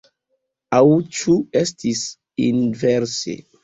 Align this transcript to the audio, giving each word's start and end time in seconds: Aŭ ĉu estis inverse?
Aŭ 0.77 0.81
ĉu 1.19 1.37
estis 1.63 2.05
inverse? 2.51 3.43